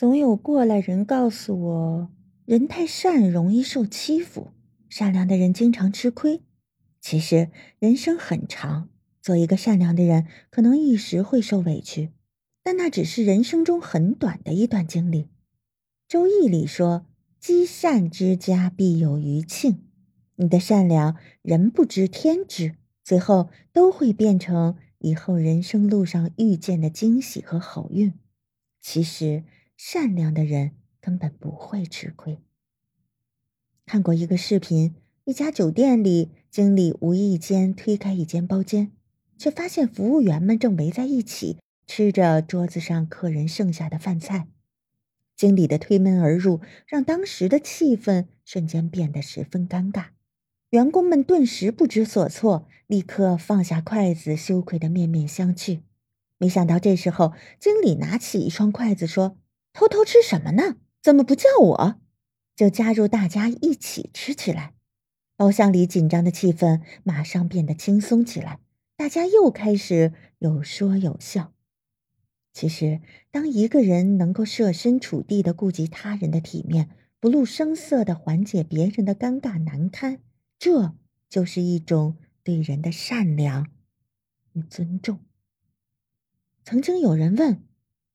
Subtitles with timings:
[0.00, 2.10] 总有过来人告诉我，
[2.46, 4.48] 人太善容易受欺负，
[4.88, 6.40] 善良的人经常吃亏。
[7.02, 8.88] 其实人生很长，
[9.20, 12.12] 做一个善良的人，可能一时会受委屈，
[12.62, 15.24] 但那只是人生中很短的一段经历。
[16.08, 17.04] 《周易》里说
[17.38, 19.82] ：“积善之家，必有余庆。”
[20.36, 22.74] 你的善良，人不知天知，
[23.04, 28.14] 最后都会变成以后人生路上遇见的惊喜和好运。
[28.80, 29.44] 其实。
[29.82, 32.38] 善良的人根本不会吃亏。
[33.86, 38.92] 看过一个视频，一家酒店里，经理无意间推开一间包间，
[39.38, 44.48] 却发现服务员们正围在一起吃着桌子上客人剩下的饭菜。
[45.34, 50.08] 经理的推门而入，让当时的气氛瞬间变得十分尴尬。
[50.68, 55.80] 员工们顿时不知所措，立刻放下筷子，羞愧的面面相觑。
[56.36, 59.38] 没想到这时候，经理拿起一双筷子说。
[59.72, 60.76] 偷偷吃什么呢？
[61.00, 62.00] 怎么不叫我？
[62.54, 64.74] 就加入大家一起吃起来。
[65.36, 68.60] 包厢里紧张的气氛马上变得轻松起来，
[68.96, 71.54] 大家又开始有说有笑。
[72.52, 73.00] 其实，
[73.30, 80.20] 当一个人能够设身处地的顾及他人的体面，不露声色的缓解别人的尴尬难堪，
[80.58, 80.94] 这
[81.30, 83.68] 就是一种对人的善良
[84.52, 85.20] 与尊重。
[86.64, 87.69] 曾经有人问。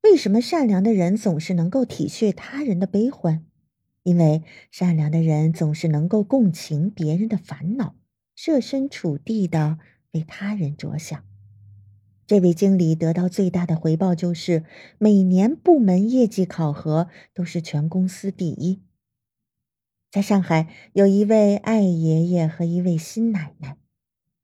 [0.06, 3.44] 为什么善良的人总是能够体恤他人的悲欢？
[4.04, 7.96] 因为善良的人总是能够共情别人的烦恼，
[8.36, 9.80] 设身处地的
[10.12, 11.26] 为他人着想。
[12.28, 14.64] 这位经理得到最大的回报就是
[15.00, 18.84] 每年部门业绩考核都是全公司第一。
[20.12, 23.78] 在上海，有一位艾爷爷和一位新奶奶。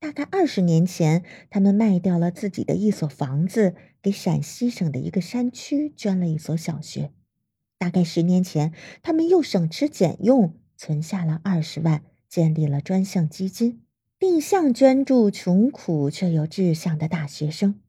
[0.01, 7.11] 大概二十年前，他们卖掉了自己的一所房子，给陕西省的一个山区捐了一所小学。
[7.77, 13.83] 大概十年前，他们又省吃俭用，存下了二十万，建立了专项基金，
[14.17, 17.79] 定向捐助穷苦却有志向的大学生。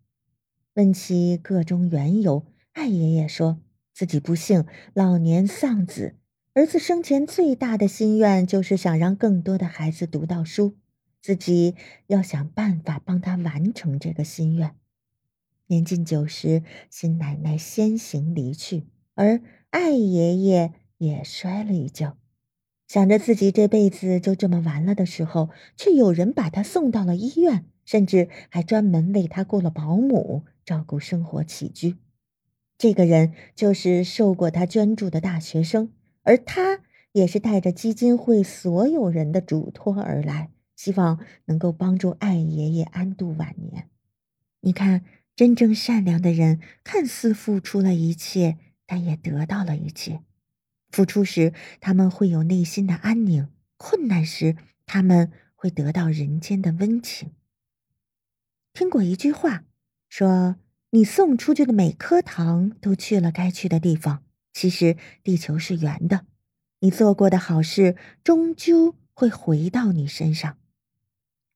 [0.74, 2.44] 问其个中缘由，
[2.74, 3.58] 艾爷爷说
[3.94, 6.16] 自己不幸老年丧子，
[6.52, 10.76] 儿子生前最大的心愿就是想让更多的孩子读到书。
[11.22, 11.76] 自己
[12.08, 14.74] 要想办法帮他完成这个心愿。
[15.68, 18.84] 年近九十，新奶奶先行离去，
[19.14, 19.40] 而
[19.70, 22.18] 艾爷爷也摔了一跤。
[22.88, 31.96] 想着自己这辈子就这么完了的时候，却有人把他送到了医院，甚至还专门为他雇了保姆照顾生活起居。
[32.76, 36.80] 这个人就是受过他捐助的大学生，而他
[37.12, 40.50] 也是带着基金会所有人的嘱托而来。
[40.82, 43.88] 希望能够帮助艾爷爷安度晚年。
[44.62, 45.04] 你看，
[45.36, 50.22] 真正善良的人，看似付出了一切，但也得到了一切。
[50.90, 57.30] 付出时，他们会有内心的安宁；困难时，他们会得到人间的温情。
[58.72, 59.62] 听过一句话，
[60.08, 60.56] 说
[60.90, 66.26] ：“你送出去的每颗糖都去了该去的地方。”其实，地球是圆的，
[66.80, 67.94] 你做过的好事，
[68.24, 70.58] 终究会回到你身上。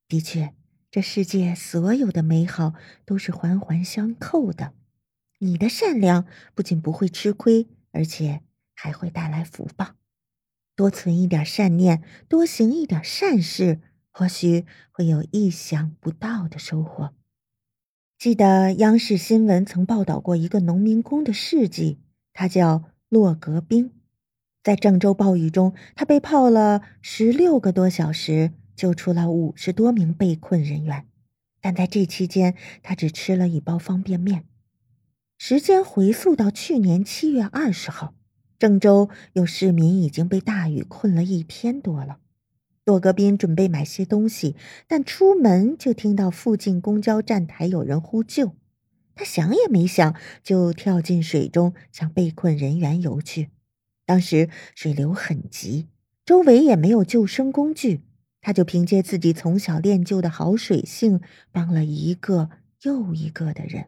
[0.09, 0.55] 的确，
[0.91, 2.75] 这世界所有的美好
[3.05, 4.72] 都是环环相扣的。
[5.39, 8.41] 你的善良不仅不会吃亏，而且
[8.75, 9.97] 还会带来福报。
[10.75, 13.81] 多存一点善念，多行一点善事，
[14.11, 17.12] 或许会有意想不到的收获。
[18.19, 21.99] 记得央视新闻曾报道过一个农民工的事迹，
[22.33, 23.91] 他叫洛格兵。
[24.62, 28.53] 在郑州暴雨中，他被泡了十六个多小时。
[28.76, 31.06] 救出了五十多名被困人员，
[31.60, 34.44] 但在这期间，他只吃了一包方便面。
[35.38, 38.14] 时间回溯到去年七月二十号，
[38.59, 42.19] 郑州有市民已经被大雨困了一天多了。
[42.84, 44.54] 骆格斌准备买些东西，
[44.87, 48.54] 但出门就听到附近公交站台有人呼救，
[49.14, 53.50] 他想也没想就跳进水中向被困人员游去。
[54.05, 55.88] 当时水流很急，
[56.25, 58.02] 周围也没有救生工具。
[58.46, 61.20] 他就凭借自己从小练就的好水性，
[61.50, 62.48] 帮了一个
[62.82, 63.87] 又一个的人。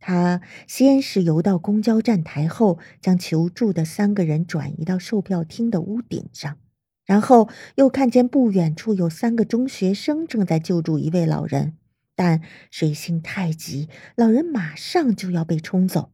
[0.00, 6.56] 他先是游到公交站台后，将求助的三个人转移到售票厅的屋顶上，
[7.04, 11.76] 然后又看见不远处有三个中学生正在救助一位老人，
[12.16, 16.12] 但水性太急，老人马上就要被冲走。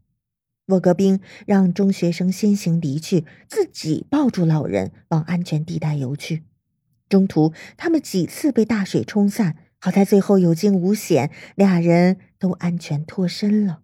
[0.66, 6.42] 沃格兵让中学生先行离去，自己抱住老人往安全地带游去。
[7.10, 13.82] 中途，他们几次被大水冲散，好在最后有惊无险，俩人都安全脱身了。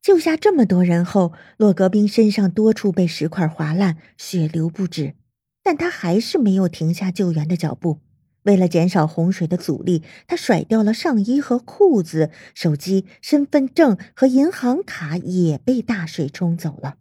[0.00, 5.16] 救下这么多人后，洛格宾身上多处被石块划烂，血流不止，
[5.62, 8.00] 但他还是没有停下救援的脚步。
[8.44, 16.96] 为了减少洪水的阻力，他甩掉了上衣和裤子，手机、身份证和银行卡也被大水冲走了。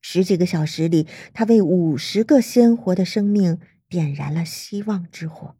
[0.00, 3.58] 十几个小时里，他为五十个鲜活的生命
[3.88, 5.56] 点燃了希望之火。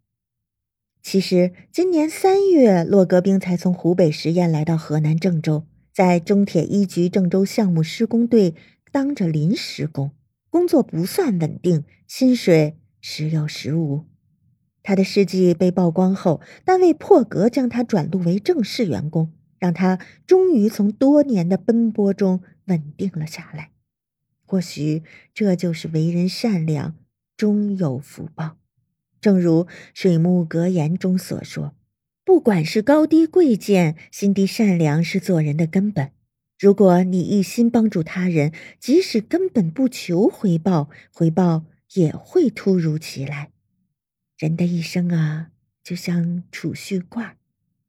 [1.02, 8.54] 其实，今年三月，洛格兵才从湖北十堰来到河南郑州，在中铁一局郑州项目施工队
[8.92, 10.10] 当着临时工，
[10.50, 14.04] 工作不算稳定，薪水时有时无。
[14.82, 23.70] 他的事迹被曝光后，单位破格将他转录为正式员工，让他终于从多年的奔波中稳定了下来。
[24.50, 26.96] 或许这就是为人善良，
[27.36, 28.56] 终有福报。
[29.20, 31.76] 正如水木格言中所说
[32.26, 36.10] ：“不管是高低贵贱，心地善良是做人的根本。
[36.58, 43.52] 如果你一心帮助他人，即使根本不求回报，回报也会突如其来。”
[44.36, 45.52] 人的一生啊，
[45.84, 47.36] 就像储蓄罐，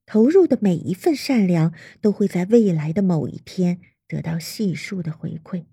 [0.06, 5.64] 投入的每一份善良，都会在未来的某一天得到细数的回馈。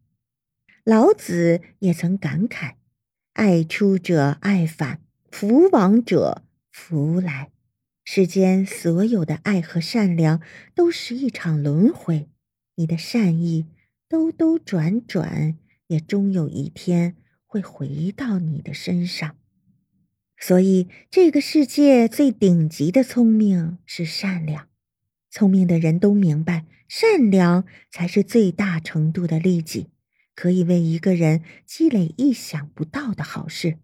[0.89, 2.77] 老子也曾感慨
[3.37, 7.51] ：“爱出者爱返，福往者福来。”
[8.07, 10.41] 世间所有的爱和善良，
[10.75, 12.31] 都是一场轮回。
[12.77, 13.67] 你的善意
[14.09, 15.59] 兜兜转转，
[15.89, 19.37] 也终有一天会回到你的身上。
[20.39, 24.69] 所以，这个世界最顶级的聪明是善良。
[25.31, 29.89] 聪明的人都明白，善良才是最大程度的利己，
[30.39, 33.79] 可以为一个人积累意想不到的好事。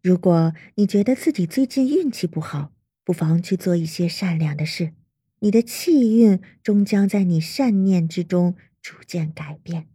[0.00, 2.72] 如果你觉得自己最近运气不好，
[3.04, 4.94] 不妨去做一些善良的事，
[5.40, 9.88] 你的气运终将在你善念之中逐渐改变。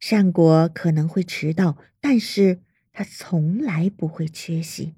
[0.00, 4.94] 善果可能会迟到，但是它从来不会缺席。